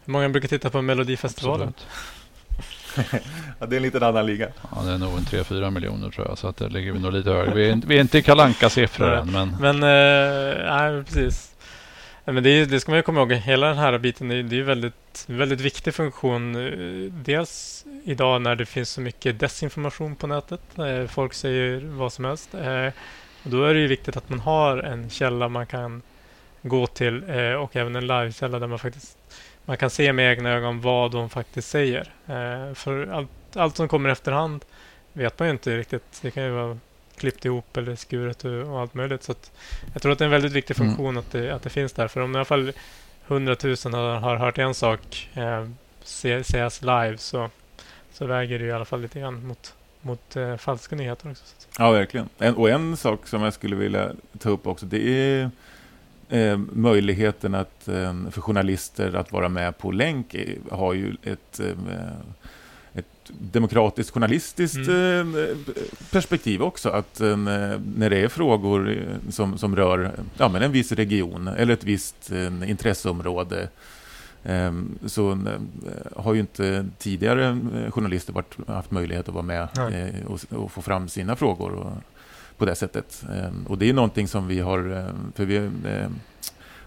[0.06, 1.74] Hur många brukar titta på Melodifestivalen?
[3.60, 4.48] Ja, det är en liten annan liga.
[4.76, 6.38] Ja, det är nog en 3-4 miljoner tror jag.
[6.38, 7.54] Så att det ligger vi nog lite högre.
[7.54, 9.32] Vi är, inte- vi är inte i kalanka siffror än.
[9.32, 11.56] Men Men, eh, nej precis.
[12.26, 13.32] Men det, det ska man ju komma ihåg.
[13.34, 16.56] Hela den här biten är, det är ju väldigt, väldigt viktig funktion.
[16.56, 20.62] eh, Dels idag när det finns så mycket desinformation på nätet.
[20.80, 22.54] Eh, Folk säger vad som helst.
[22.54, 22.86] Eh,
[23.44, 26.02] Och då är det ju viktigt att man har en källa man kan
[26.62, 27.24] gå till
[27.60, 29.18] och även en livekälla där man faktiskt
[29.66, 32.02] man kan se med egna ögon vad de faktiskt säger.
[32.28, 34.66] Eh, För allt, allt som kommer efterhand
[35.14, 36.20] vet man ju inte riktigt.
[36.22, 36.78] Det kan ju vara
[37.18, 39.24] klippt ihop eller skuret och allt möjligt.
[39.24, 39.34] Så
[39.94, 40.90] jag tror att det är en väldigt viktig Mm.
[40.90, 42.08] funktion att, det, att det finns där.
[42.08, 42.72] För om i alla fall
[43.28, 45.68] 100 000 har, har hört en sak eh,
[46.04, 47.50] sägas live så,
[48.14, 51.44] så väger det i alla fall lite grann mot, mot eh, falska nyheter också.
[51.80, 52.30] Ja, verkligen.
[52.38, 55.52] En, och en sak som jag skulle vilja ta upp också, det är
[56.32, 60.36] eh, möjligheten att, eh, för journalister att vara med på länk
[60.72, 61.68] har ju ett, eh,
[62.94, 65.26] ett demokratiskt journalistiskt eh,
[66.12, 66.90] perspektiv också.
[66.90, 71.48] Att eh, när det är frågor eh, som, som rör ja, men en viss region
[71.48, 72.32] eller ett visst
[72.66, 73.70] intresseområde
[75.06, 75.38] Så
[76.16, 79.68] har ju inte tidigare journalister varit, haft möjlighet att vara med
[80.28, 82.02] och, och få fram sina frågor
[82.62, 83.24] på det sättet.
[83.34, 86.10] Ehm, Och det är någonting som vi har, eh, för vi eh,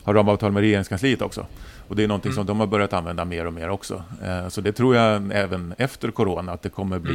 [0.04, 1.46] har ramavtal med regeringskansliet också.
[1.88, 2.36] Och det är någonting Mm.
[2.36, 4.02] som de har börjat använda mer och mer också.
[4.48, 7.12] Så det tror jag även efter corona att det kommer bli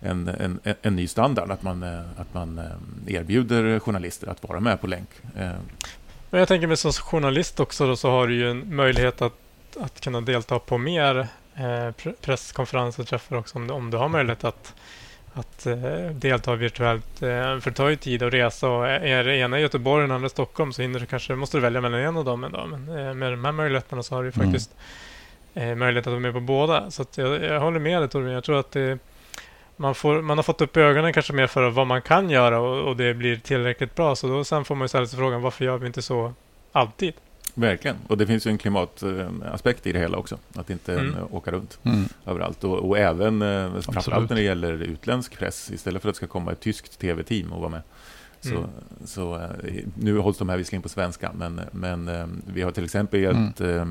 [0.00, 0.28] Mm.
[0.28, 0.28] en,
[0.64, 1.50] en, en- ny standard.
[1.50, 5.08] Att man, eh, att man eh, erbjuder journalister att vara med på länk.
[6.30, 9.32] Men jag tänker mig som journalist också då, så har du ju en möjlighet att,
[9.80, 11.18] att kunna delta på mer
[11.54, 14.74] eh, pre- presskonferenser och träffar också om du, om du har möjlighet att,
[15.40, 17.22] att eh, delta virtuellt.
[17.22, 20.08] Eh, för det tar ju tid att resa och är det ena i Göteborg och
[20.08, 22.44] den andra i Stockholm så hinner du kanske, måste du välja mellan en av dem
[22.44, 22.68] en dag.
[22.70, 24.46] Men eh, med de här möjligheterna så har du ju Mm.
[24.46, 24.70] faktiskt
[25.54, 26.90] eh, möjlighet att vara med på båda.
[26.90, 28.34] Så jag, jag håller med dig Torbjörn.
[28.34, 28.98] Jag tror att det,
[29.76, 32.88] man, får, man har fått upp ögonen kanske mer för vad man kan göra och,
[32.88, 34.16] och det blir tillräckligt bra.
[34.16, 36.32] Så då sen får man ju ställa sig frågan varför gör vi inte så
[36.72, 37.14] alltid?
[37.54, 37.96] Verkligen.
[38.08, 40.38] Och det finns ju en klimataspekt i det hela också.
[40.54, 41.14] Att inte Mm.
[41.14, 42.64] eh, åka runt mm, överallt.
[42.64, 44.30] Och, och även eh, framförallt Absolut.
[44.30, 45.70] när det gäller utländsk press.
[45.70, 47.82] Istället för att det ska komma ett tyskt tv-team och vara med.
[48.40, 48.70] Så, Mm.
[49.04, 52.10] så, eh, nu hålls de här visserligen på svenska, men, men
[52.54, 53.84] vi har till exempel hjälpt eh,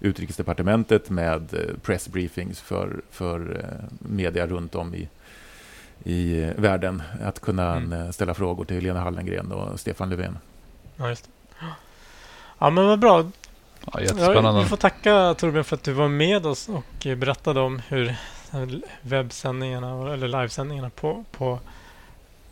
[0.00, 3.64] Utrikesdepartementet med pressbriefings för, för
[3.98, 5.08] media runt om i,
[6.04, 7.02] i världen.
[7.24, 8.12] Att kunna Mm.
[8.12, 10.38] ställa frågor till Lena Hallengren och Stefan Löfven.
[10.96, 11.30] Ja, just det.
[12.60, 13.18] Ja, men vad bra.
[13.20, 13.26] ja,
[13.92, 14.62] Ja, jättespännande.
[14.62, 18.14] vi får tacka Torbjörn för att du var med oss och berättade om hur
[19.02, 21.58] webbsändningarna eller livesändningarna på, på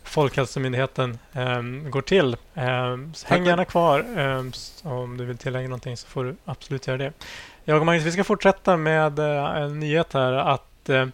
[0.03, 2.35] Folkhälsomyndigheten ehm, går till.
[3.13, 4.05] Så häng gärna kvar.
[4.49, 7.13] s- om du vill tillägga någonting så får du absolut göra det.
[7.63, 11.05] Jag och Magnus, vi ska fortsätta med eh, en nyhet här att eh,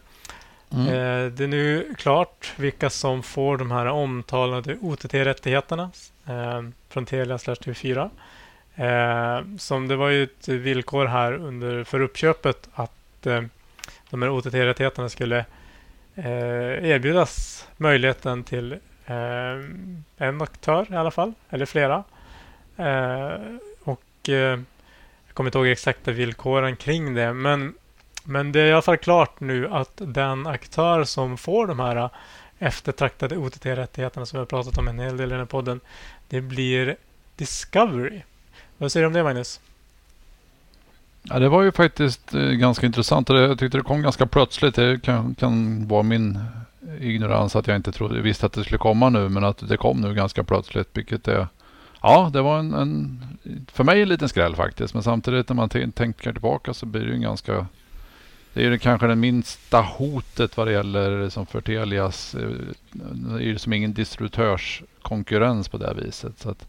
[0.71, 0.87] Mm.
[0.87, 5.89] Eh, Det är nu klart vilka som får de här omtalade OTT-rättigheterna
[6.27, 8.09] eh, från Telia slash TV4.
[8.75, 13.41] Eh, som det var ju ett villkor här under för uppköpet att eh,
[14.09, 15.45] de här OTT-rättigheterna skulle
[16.15, 18.71] eh, erbjudas möjligheten till
[19.05, 19.55] eh,
[20.17, 22.03] en aktör i alla fall, eller flera.
[22.77, 23.31] Eh,
[23.83, 24.59] och eh,
[25.25, 27.73] jag kommer inte ihåg exakta villkoren kring det, men
[28.27, 31.95] men det är i alla fall klart nu att den aktör som får de här
[31.95, 32.09] eh,
[32.59, 35.79] eftertraktade OTT-rättigheterna som vi har pratat om en hel del i den här podden,
[36.29, 36.95] det blir
[37.35, 38.21] Discovery.
[38.77, 39.59] Vad säger du om det Magnus?
[41.23, 44.75] Ja, det var ju faktiskt eh, ganska intressant jag tyckte det kom ganska plötsligt.
[44.75, 46.39] Det kan, kan vara min
[46.99, 50.01] ignorans att jag inte trodde, visste att det skulle komma nu men att det kom
[50.01, 51.47] nu ganska plötsligt vilket är
[52.01, 53.19] Ja, det var en, en
[53.71, 57.07] för mig en liten skräll faktiskt men samtidigt när man tänker tillbaka så blir det
[57.07, 57.67] ju en ganska
[58.55, 62.35] det är ju kanske det minsta hotet vad det gäller som för Telias.
[62.35, 62.49] Eh,
[62.91, 66.39] det är ju som ingen distributörskonkurrens på det här viset.
[66.39, 66.67] Så att,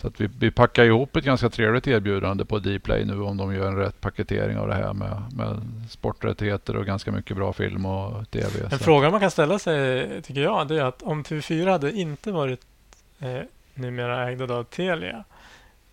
[0.00, 3.54] så att vi, vi packar ihop ett ganska trevligt erbjudande på Dplay nu om de
[3.54, 7.86] gör en rätt paketering av det här med, med sporträttigheter och ganska mycket bra film
[7.86, 8.64] och tv.
[8.64, 11.92] En Så- fråga man kan ställa sig, tycker jag, det är att om TV4 hade
[11.92, 12.60] inte varit
[13.18, 13.40] eh,
[13.74, 15.24] numera ägda av Telia,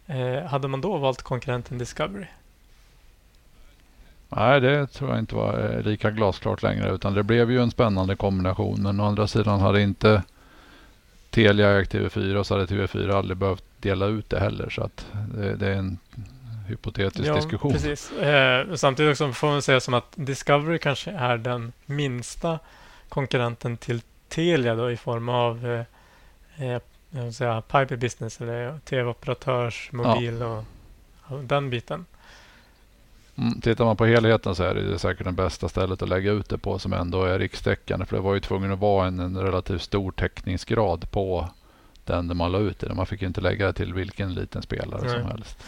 [0.06, 2.26] eh, hade man då valt konkurrenten Discovery?
[4.30, 6.92] Nej, det tror jag inte var eh, lika glasklart längre.
[6.92, 8.82] Utan det blev ju en spännande kombination.
[8.84, 10.24] Men å andra sidan hade inte
[11.36, 14.70] Telia ägt TV4 så hade TV4 aldrig behövt dela ut det heller.
[14.70, 16.00] Så att det, det är en
[16.68, 17.72] hypotetisk diskussion.
[17.72, 18.12] Precis.
[18.12, 22.60] Eh, samtidigt också får man säga som att Discovery kanske är den minsta
[23.10, 25.86] konkurrenten till Telia då i form av
[26.58, 30.64] eh, eh, säga, pipe business eller tv-operatörs, mobil och,
[31.22, 32.06] och den biten.
[33.38, 36.50] Mm, tittar man på helheten så är det säkert det bästa stället att lägga ut
[36.50, 38.06] det på som ändå är rikstäckande.
[38.06, 41.50] För det var ju tvungen att vara en, en relativt stor täckningsgrad på
[42.06, 42.94] den man la ut det.
[42.94, 45.10] Man fick inte lägga det till vilken liten spelare Nej.
[45.10, 45.64] som helst.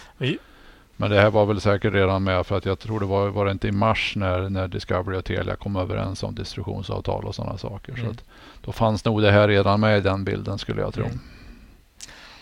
[0.99, 3.45] Men det här var väl säkert redan med för att jag tror det var, var
[3.45, 7.57] det inte i mars när, när Discovery och Telia kom överens om distributionsavtal och sådana
[7.57, 7.99] saker.
[7.99, 8.05] Mm.
[8.05, 8.21] Så
[8.61, 11.05] då fanns nog det här redan med i den bilden skulle jag tro.
[11.05, 11.19] Mm.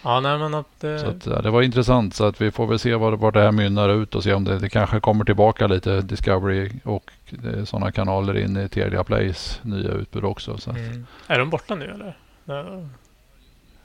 [0.05, 0.83] Ja, nej men att...
[0.83, 3.33] Eh, Så att, ja, det var intressant så att vi får väl se vad, vad
[3.33, 7.11] det här mynnar ut och se om det, det kanske kommer tillbaka lite Discovery och
[7.65, 10.57] sådana kanaler in i Telia Plays nya utbud också.
[10.69, 11.05] Mm.
[11.27, 12.17] Är de borta nu eller?
[12.45, 12.65] Ja.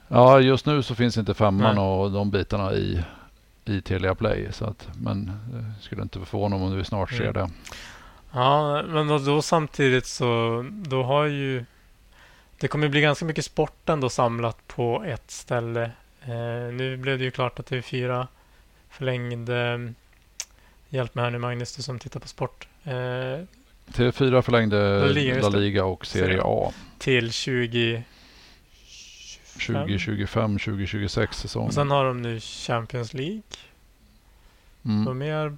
[0.07, 1.83] Ja, just nu så finns inte femman Nej.
[1.83, 3.03] och de bitarna i,
[3.65, 4.47] i Telia Play.
[4.51, 7.33] Så att, men eh, skulle inte förvåna om vi snart ser Mm.
[7.33, 7.49] det.
[8.33, 11.65] Ja, men då, då samtidigt så då har ju
[12.59, 15.91] det kommer bli ganska mycket sport ändå samlat på ett ställe.
[16.21, 18.27] Eh, nu blev det ju klart att TV4
[18.89, 19.93] förlängde
[20.93, 22.67] Hjälp mig här nu Magnus, du som tittar på sport.
[22.83, 22.91] Eh,
[23.87, 25.49] TV4 förlängde La Liga, La.
[25.49, 26.73] Liga och Serie A.
[26.97, 28.03] till 20...
[29.67, 31.65] 2025, 2026 säsong.
[31.67, 33.41] Och sen har de nu Champions League.
[34.85, 35.07] Mm.
[35.07, 35.57] Och mer...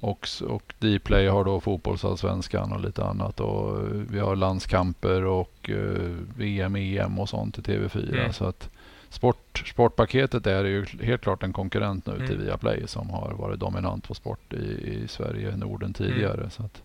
[0.00, 3.40] Och, och Dplay har då fotbollsallsvenskan och lite annat.
[3.40, 8.18] Och eh, vi har landskamper och eh, VM, EM och sånt i TV4.
[8.18, 8.32] Mm.
[8.32, 8.70] Så att
[9.10, 12.46] sport, sportpaketet är ju helt klart en konkurrent nu till Mm.
[12.46, 16.38] Viaplay som har varit dominant på sport i, i Sverige, Norden tidigare.
[16.38, 16.50] Mm.
[16.50, 16.82] Så att,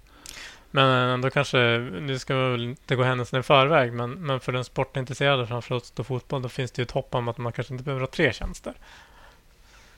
[0.71, 1.57] Men ändå kanske,
[2.01, 5.95] nu ska vi väl inte gå händelserna i förväg, men, men för den sportintresserade, framförallt
[5.95, 8.07] då fotboll, då finns det ju ett hopp om att man kanske inte behöver ha
[8.07, 8.73] tre tjänster.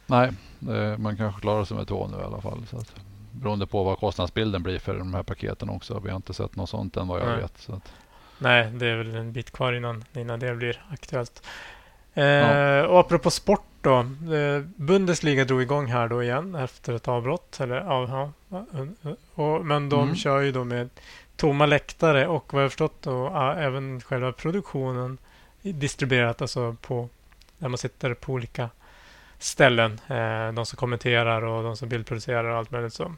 [0.05, 0.31] nej,
[0.69, 2.65] eh, man kanske klarar sig med två nu i alla fall.
[2.69, 2.95] Så att,
[3.31, 5.99] beroende på vad kostnadsbilden blir för de här paketen också.
[5.99, 7.37] Vi har inte sett något sånt än vad jag Nej.
[7.37, 7.57] vet.
[7.57, 7.93] Så att,
[8.37, 11.43] Nej, det är väl en bit kvar innan, innan det blir aktuellt.
[12.13, 12.87] Eh, Ja.
[12.87, 13.99] Och apropå sport då.
[14.35, 17.59] Eh, Bundesliga drog igång här då igen efter ett avbrott.
[17.59, 18.31] Eller, ja,
[19.33, 20.15] och, men de Mm.
[20.15, 20.89] kör ju då med
[21.35, 25.17] tomma läktare och vad jag förstått då även själva produktionen
[25.61, 27.09] distribuerat alltså på
[27.57, 28.69] där man sitter på olika
[29.39, 29.99] ställen.
[30.07, 33.13] Eh, de som kommenterar och de som bildproducerar och allt möjligt så.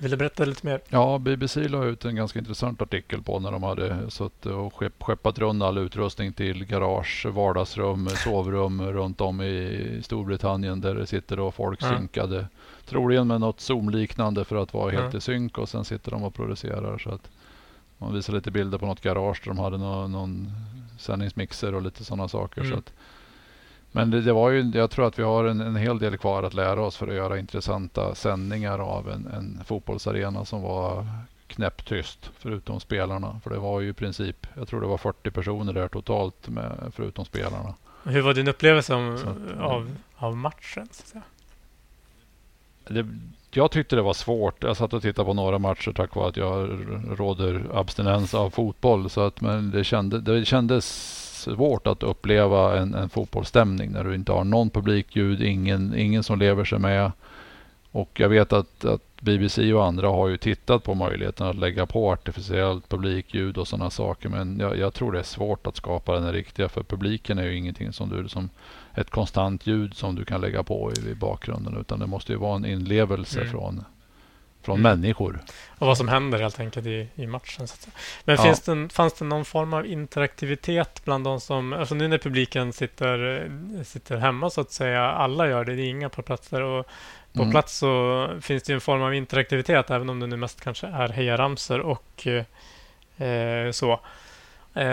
[0.00, 0.80] Vill du berätta lite mer?
[0.88, 5.02] Ja, BBC la ut en ganska intressant artikel på när de hade suttit och skepp,
[5.02, 11.36] skeppat runt all utrustning till garage, vardagsrum, sovrum runt om i Storbritannien där det sitter
[11.36, 11.88] då folk Ja.
[11.96, 12.46] synkade.
[12.86, 15.18] Troligen med något Zoom-liknande för att vara helt Ja.
[15.18, 16.98] i synk och sen sitter de och producerar.
[16.98, 17.30] Så att
[17.98, 20.52] man visar lite bilder på något garage där de hade någon, någon
[20.98, 22.60] sändningsmixer och lite sådana saker.
[22.60, 22.72] Mm.
[22.72, 22.92] Så att,
[23.96, 26.42] men det, det var ju, jag tror att vi har en, en hel del kvar
[26.42, 31.06] att lära oss för att göra intressanta sändningar av en, en fotbollsarena som var
[31.46, 33.40] knäpptyst förutom spelarna.
[33.42, 36.92] För det var ju i princip, jag tror det var 40 personer där totalt med,
[36.94, 37.74] förutom spelarna.
[38.04, 40.88] Hur var din upplevelse om, att, av, av matchen?
[40.92, 41.20] Så?
[42.88, 43.06] Det,
[43.50, 44.62] jag tyckte det var svårt.
[44.62, 46.78] Jag satt och tittade på några matcher tack vare att jag
[47.18, 49.10] råder abstinens av fotboll.
[49.10, 54.14] Så att, men det, kände, det kändes svårt att uppleva en, en fotbollsstämning när du
[54.14, 57.12] inte har någon publikljud, ingen, ingen som lever sig med.
[57.90, 61.86] Och jag vet att, att BBC och andra har ju tittat på möjligheten att lägga
[61.86, 64.28] på artificiellt publikljud och sådana saker.
[64.28, 66.68] Men jag, jag tror det är svårt att skapa den riktiga.
[66.68, 68.48] För publiken är ju ingenting som du som
[68.94, 71.76] ett konstant ljud som du kan lägga på i, i bakgrunden.
[71.80, 73.50] Utan det måste ju vara en inlevelse Mm.
[73.50, 73.84] från,
[74.64, 75.00] från Mm.
[75.00, 75.38] människor.
[75.78, 77.68] Och vad som händer helt enkelt i, i matchen.
[77.68, 77.92] Så att säga.
[78.24, 78.42] Men Ja.
[78.42, 81.72] finns det, fanns det någon form av interaktivitet bland de som...
[81.72, 83.50] Alltså nu när publiken sitter,
[83.84, 85.02] sitter hemma så att säga.
[85.10, 86.62] Alla gör det, det är inga på platser.
[86.62, 86.86] Och
[87.32, 87.50] på Mm.
[87.50, 90.86] plats så finns det ju en form av interaktivitet även om det nu mest kanske
[90.86, 93.92] är hejaramsor och eh, eh, så.
[94.74, 94.84] Eh,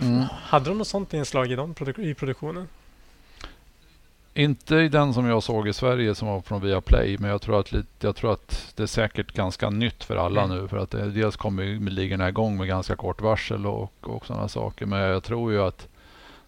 [0.00, 0.24] Mm.
[0.42, 2.68] Hade de något sånt inslag i, de produ- i produktionen?
[4.40, 7.60] Inte i den som jag såg i Sverige som var från Viaplay, men jag tror
[7.60, 10.56] att, jag tror att det är säkert ganska nytt för alla Mm.
[10.56, 10.68] nu.
[10.68, 14.86] För att det, dels kommer ligorna igång med ganska kort varsel och, och sådana saker.
[14.86, 15.88] Men jag tror ju att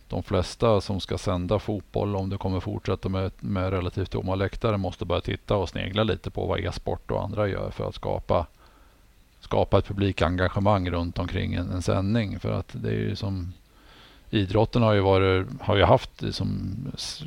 [0.09, 4.77] de flesta som ska sända fotboll, om det kommer fortsätta med, med relativt tomma läktare,
[4.77, 8.47] måste börja titta och snegla lite på vad e-sport och andra gör för att skapa,
[9.41, 12.41] skapa ett publikengagemang runt omkring en, en sändning.
[12.41, 13.53] För att det är ju som
[14.33, 17.23] idrotten har ju, varit, har ju haft som s-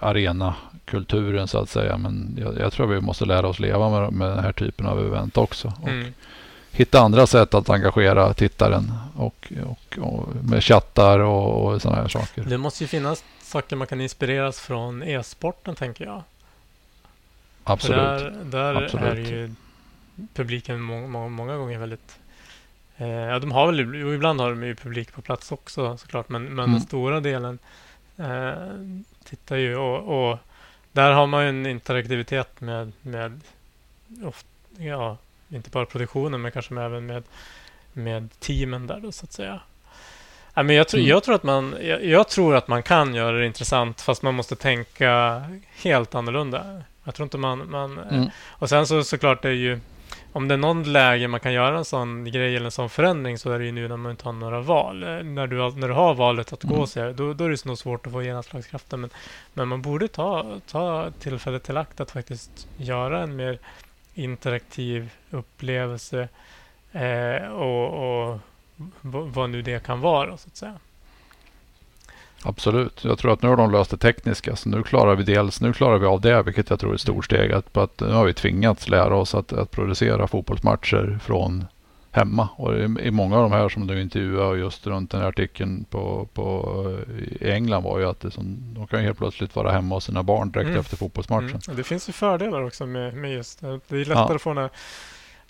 [0.00, 1.98] arenakulturen så att säga.
[1.98, 5.06] Men jag, jag tror vi måste lära oss leva med, med den här typen av
[5.06, 5.72] event också.
[5.82, 6.14] Och Mm.
[6.72, 12.08] Hitta andra sätt att engagera tittaren och, och, och med chattar och, och sådana här
[12.08, 12.44] saker.
[12.44, 16.22] Det måste ju finnas saker man kan inspireras från e-sporten, tänker jag.
[17.64, 17.96] För Absolut.
[17.98, 19.04] Där, där Absolut.
[19.28, 19.54] är ju
[20.34, 22.18] publiken många, många, många gånger väldigt...
[22.98, 23.80] Eh, ja, de har väl,
[24.14, 26.70] ibland har de ju publik på plats också såklart, men, men Mm.
[26.70, 27.58] den stora delen
[28.16, 28.54] eh,
[29.24, 30.38] tittar ju och, och
[30.92, 33.40] där har man ju en interaktivitet med, med
[34.24, 34.46] oft,
[34.78, 35.16] ja,
[35.48, 37.22] inte bara produktionen, men kanske även med,
[37.92, 39.60] med teamen där då, så att säga.
[40.54, 41.10] Ja, men jag, tror, Mm.
[41.10, 44.34] jag, tror att man, jag, jag tror att man kan göra det intressant, fast man
[44.34, 45.42] måste tänka
[45.82, 46.82] helt annorlunda.
[47.04, 47.70] Jag tror inte man...
[47.70, 48.30] man Mm.
[48.38, 49.80] Och sen så såklart det är ju...
[50.36, 53.38] Om det är någon läge man kan göra en sån grej eller en sån förändring
[53.38, 55.02] så är det ju nu när man inte har några val.
[55.02, 56.86] Eh, När du, när du har valet att gå Mm.
[56.86, 59.00] så här, då, då är det nog svårt att få genomslagskraften.
[59.00, 59.10] Men,
[59.54, 63.58] men man borde ta, ta tillfället till akt att faktiskt göra en mer
[64.14, 66.28] interaktiv upplevelse
[66.92, 68.38] eh, och, och
[69.02, 70.74] vad nu det kan vara så att säga.
[72.42, 73.04] Absolut.
[73.04, 74.56] Jag tror att nu har de löst det tekniska.
[74.56, 77.00] Så nu klarar vi dels nu klarar vi av det, vilket jag tror är ett
[77.00, 77.52] stort steg.
[77.52, 81.64] Att, att nu har vi tvingats lära oss att, att producera fotbollsmatcher från
[82.10, 82.48] hemma.
[82.56, 86.28] Och i, många av de här som du intervjuade just runt den här artikeln på,
[86.34, 86.98] på,
[87.40, 90.22] i England var ju att det som, de kan helt plötsligt vara hemma hos sina
[90.22, 90.80] barn direkt Mm.
[90.80, 91.60] efter fotbollsmatchen.
[91.68, 91.76] Mm.
[91.76, 93.80] Det finns ju fördelar också med, med just det.
[93.88, 94.34] Det är lättare Ja.
[94.34, 94.70] att få den här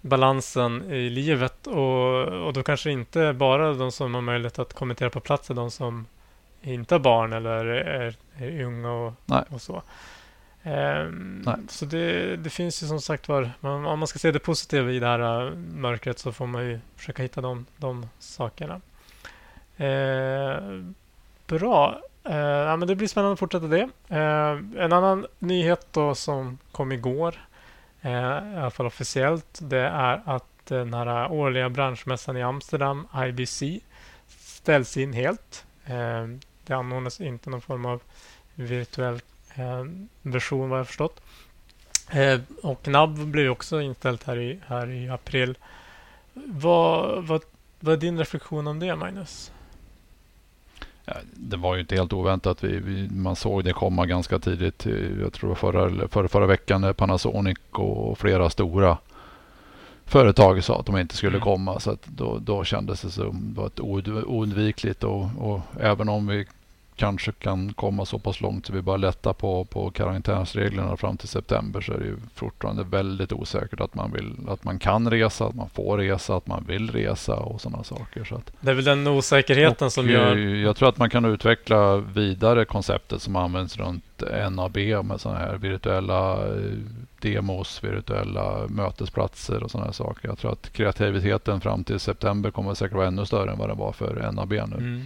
[0.01, 5.11] balansen i livet och, och då kanske inte bara de som har möjlighet att kommentera
[5.11, 6.07] på plats är de som
[6.74, 9.12] inte har barn eller är, är unga och,
[9.50, 9.83] och så.
[11.46, 11.57] Nej.
[11.68, 14.90] Så det, det finns ju som sagt var, man- om man ska se det positiva
[14.90, 18.81] i det här äh, mörkret så får man ju försöka hitta de, de sakerna.
[19.76, 20.61] Eh,
[21.46, 22.00] bra.
[22.24, 23.88] Eh, ja, men det blir spännande att fortsätta det.
[24.09, 27.35] Eh, en annan nyhet då som kom igår,
[28.00, 33.62] eh, i alla fall officiellt, det är att den här årliga branschmässan i Amsterdam, IBC,
[34.29, 35.64] ställs in helt.
[36.66, 38.00] Eh, det anordnas inte någon form av
[38.55, 39.20] virtuell
[39.55, 39.85] eh,
[40.22, 41.20] version vad jag förstått.
[42.11, 45.57] Eh, och NAB blev också inställt här i, här i april.
[46.35, 47.42] Vad, vad,
[47.81, 49.52] vad är din reflektion om det, Magnus?
[51.05, 52.64] Ja, det var ju inte helt oväntat.
[52.64, 54.87] Vi, vi, man såg det komma ganska tidigt.
[55.20, 58.98] Jag tror förra, förra, förra veckan när Panasonic och flera stora
[60.05, 61.44] företag sa att de inte skulle Mm.
[61.44, 61.81] komma.
[61.81, 65.05] Så att då, då kändes det som det var ett ound- oundvikligt.
[65.05, 66.46] Och, och även om vi
[66.97, 71.29] kanske kan komma så pass långt så vi bara lätta på, på karantänsreglerna fram till
[71.29, 75.47] september så är det ju fortfarande väldigt osäkert att man, vill, att man kan resa,
[75.47, 78.25] att man får resa, att man vill resa och sådana saker.
[78.25, 80.37] Så att, Det är väl den osäkerheten som gör...
[80.37, 84.05] eh, Jag tror att man kan utveckla vidare konceptet som används runt
[84.51, 86.63] NAB med sådana här virtuella eh,
[87.21, 90.29] demos, virtuella mötesplatser och sådana här saker.
[90.29, 93.79] Jag tror att kreativiteten fram till september kommer säkert vara ännu större än vad den
[93.79, 94.77] var för NAB nu.
[94.79, 95.03] Mm.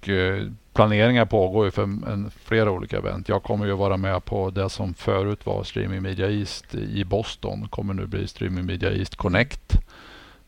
[0.00, 3.28] Och, eh, planeringar pågår ju för en, flera olika event.
[3.28, 7.68] Jag kommer ju vara med på det som förut var Streaming Media East i Boston.
[7.68, 9.78] kommer nu bli Streaming Media East Connect.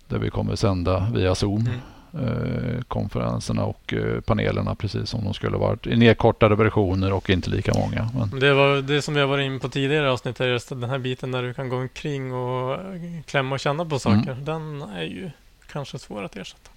[0.09, 1.69] Där vi kommer sända via Zoom.
[2.15, 7.51] Eh, konferenserna och eh, panelerna precis som de skulle varit i nedkortade versioner och inte
[7.51, 8.09] lika många.
[8.15, 10.99] Men, Det var det som jag var inne på tidigare avsnitt, är just den här
[10.99, 12.79] biten där du kan gå omkring och
[13.27, 14.37] klämma och känna på saker.
[14.41, 15.31] Den är ju
[15.73, 16.72] kanske svår att ersätta.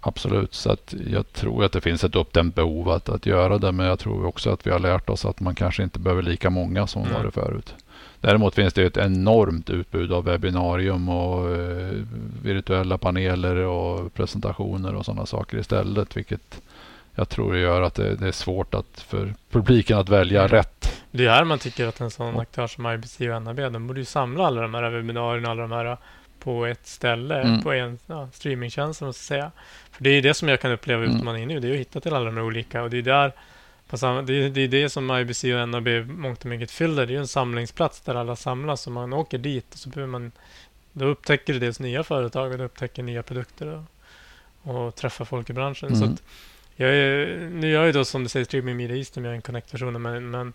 [0.00, 3.72] Absolut, så att jag tror att det finns ett uppdämt behov att, att göra det.
[3.72, 6.50] Men jag tror också att vi har lärt oss att man kanske inte behöver lika
[6.50, 7.14] många som Mm.
[7.14, 7.74] var det förut.
[8.20, 11.92] Däremot finns det ett enormt utbud av webbinarium och eh,
[12.42, 16.16] virtuella paneler och presentationer och sådana saker istället.
[16.16, 16.60] Vilket
[17.14, 20.50] jag tror gör att det, det är svårt att för publiken att välja Mm.
[20.50, 21.02] rätt.
[21.10, 24.00] Det är här man tycker att en sån aktör som IBC och NAB, de borde
[24.00, 25.96] ju samla alla de här webbinarierna, alla de här
[26.38, 27.62] på ett ställe, Mm.
[27.62, 29.50] på en ja, streamingtjänst, måste säga.
[29.90, 31.16] För det är det som jag kan uppleva Mm.
[31.16, 33.32] utmaningen nu, det är att hitta till alla de olika och det är där
[33.96, 37.06] samma, det, är, det är det som IBC och NAB mångt och mycket fyller.
[37.06, 40.10] Det är ju en samlingsplats där alla samlas och man åker dit och så behöver
[40.10, 40.32] man
[40.92, 43.84] då upptäcker du dels nya företag och du upptäcker nya produkter
[44.62, 45.96] och, och träffar folk i branschen.
[45.96, 46.14] Så Mm.
[46.14, 46.22] att
[46.76, 49.34] Jag är, nu gör jag ju då som du säger streaming media Eastern, jag är
[49.34, 50.52] en Connect-version, men, men,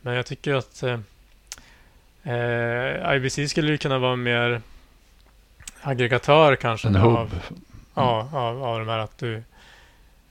[0.00, 0.98] men jag tycker att eh,
[2.24, 4.62] eh IBC skulle ju kunna vara mer
[5.82, 6.88] aggregatör kanske.
[6.88, 7.30] En av, hubb.
[7.94, 9.42] Ja, av, av de här att du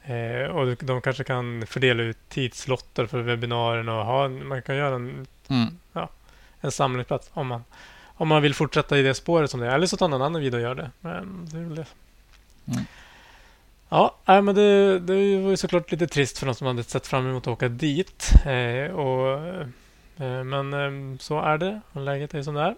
[0.03, 4.95] eh, och de kanske kan fördela ut tidslotter för webbinarierna och ha, man kan göra
[4.95, 5.77] en, Mm.
[6.61, 7.63] en samlingsplats om man,
[8.05, 9.75] om man vill fortsätta i det spåret som det är.
[9.75, 10.91] Eller så tar någon annan video och gör det.
[10.99, 11.85] Men det är väl det.
[12.67, 12.83] Mm.
[13.89, 17.07] Ja, nej, men det, det var ju såklart lite trist för de som hade sett
[17.07, 18.31] fram emot att åka dit.
[18.45, 19.39] Eh, och,
[20.25, 22.75] eh, men eh, så är det läget är som det är.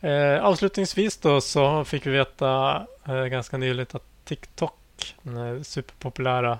[0.00, 6.58] Eh, avslutningsvis då så fick vi veta eh, ganska nyligt att TikTok, den superpopulära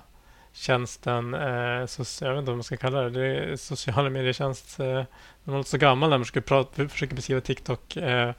[0.53, 4.79] tjänsten, eh, så, jag vet inte vad man ska kalla det, det är sociala medietjänst.
[4.79, 5.05] Eh, den
[5.43, 8.31] var lite så gammal när man skulle prata, försöka beskriva TikTok eh,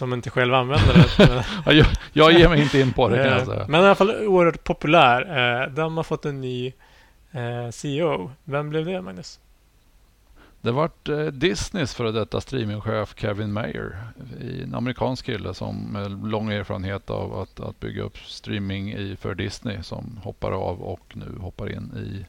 [0.00, 1.44] man inte själv använder det.
[1.66, 3.66] Ja, jag, jag ger mig inte in på det kan jag Eh, säga.
[3.68, 5.20] Men i alla fall oerhört populär.
[5.62, 6.72] Eh, De har fått en ny
[7.32, 8.32] eh, CEO.
[8.44, 9.40] Vem blev det, Magnus?
[10.60, 14.02] Det vart eh, Disneys före detta streamingchef Kevin Mayer.
[14.62, 19.82] En amerikansk kille som lång erfarenhet av att, att bygga upp streaming i, för Disney
[19.82, 22.26] som hoppar av och nu hoppar in i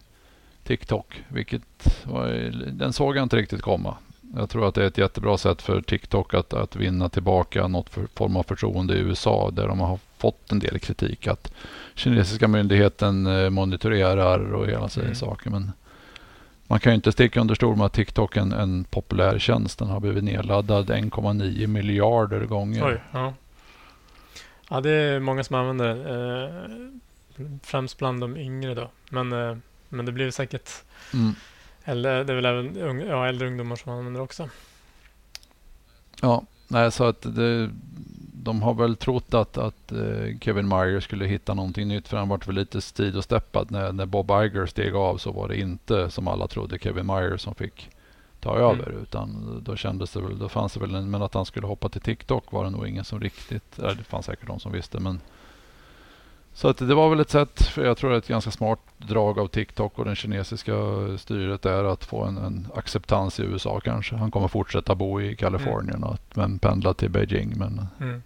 [0.64, 1.24] TikTok.
[1.28, 2.28] Vilket var,
[2.72, 3.98] den såg jag inte riktigt komma.
[4.36, 7.90] Jag tror att det är ett jättebra sätt för TikTok att, att vinna tillbaka något
[7.90, 11.28] för, form av förtroende i USA där de har fått en del kritik.
[11.28, 11.54] Att
[11.96, 15.16] kinesiska myndigheten eh, monitorerar och hela sig Mm.
[15.16, 15.50] saker.
[15.50, 15.72] Men
[16.70, 19.80] man kan ju inte sticka under stol med att TikTok är en, en populär tjänst.
[19.80, 22.88] Den har blivit nedladdad 1,9 miljarder gånger.
[22.88, 23.34] Oj, ja.
[24.70, 26.91] Ja, det är många som använder den.
[27.45, 28.89] Eh, främst bland de yngre då.
[29.09, 29.57] Men, eh,
[29.89, 30.70] men det blir säkert
[31.13, 31.36] Mm.
[31.84, 34.49] eller det är väl även ung, ja, äldre ungdomar som använder också.
[36.22, 37.70] Ja, nej, så att det,
[38.50, 42.30] de har väl trott att, att eh, Kevin Meyer skulle hitta någonting nytt för han
[42.30, 43.72] vart väl lite sidosteppad.
[43.72, 47.38] När, när Bob Iger steg av så var det inte som alla trodde Kevin Meyer
[47.38, 47.89] som fick
[48.39, 48.64] ta Mm.
[48.66, 51.68] över utan då kändes det väl, då fanns det väl en, men att han skulle
[51.68, 55.00] hoppa till TikTok var det nog ingen som riktigt, det fanns säkert de som visste
[55.00, 55.20] men
[56.54, 58.80] så att det var väl ett sätt, för jag tror det är ett ganska smart
[58.97, 60.74] drag av TikTok och den kinesiska
[61.18, 64.16] styret är att få en, en acceptans i USA kanske.
[64.16, 67.54] Han kommer fortsätta bo i Kalifornien och att- men pendla till Beijing.
[67.58, 68.24] Men, Mm.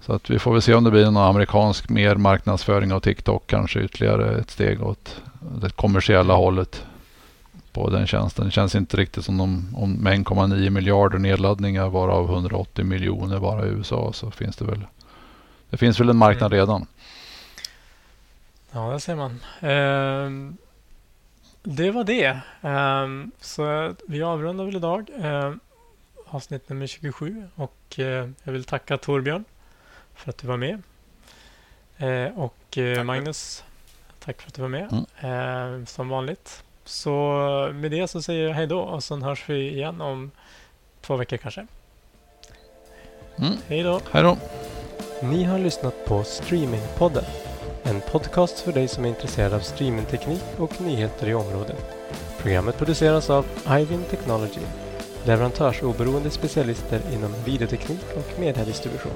[0.00, 3.46] Så att vi får väl se om det blir någon amerikansk mer marknadsföring av TikTok.
[3.46, 6.86] Kanske ytterligare ett steg åt det kommersiella hållet
[7.72, 8.44] på den tjänsten.
[8.44, 13.66] Det känns inte riktigt som de, om med 1,9 miljarder nedladdningar varav 180 miljoner bara
[13.66, 14.86] i USA så finns det väl
[15.70, 16.60] det finns väl en marknad Mm.
[16.60, 16.86] redan.
[18.72, 19.40] Ja, det ser man.
[19.60, 20.56] Ehm,
[21.62, 22.40] det var det.
[22.60, 25.60] Ehm, så vi avrundar väl idag ehm,
[26.26, 29.44] avsnitt nummer 27 och eh, jag vill tacka Torbjörn
[30.18, 30.82] för att du var med.
[31.98, 33.06] Eh, och eh, Tack.
[33.06, 33.64] Magnus,
[34.18, 35.04] tack för att du var med Mm.
[35.20, 36.62] Ehm, som vanligt.
[36.84, 37.10] Så
[37.74, 40.30] med det så säger jag hej då och sen hörs vi igen om
[41.00, 41.66] två veckor kanske.
[43.36, 43.52] Mm.
[43.68, 44.00] Hej då!
[44.10, 44.38] Hej då!
[45.22, 47.24] Ni har lyssnat på Streamingpodden.
[47.82, 51.96] En podcast för dig som är intresserad av streamingteknik och nyheter i området.
[52.38, 54.60] Programmet produceras av Ivin Technology,
[55.24, 59.12] leverantörsoberoende specialister inom videoteknik och mediedistribution.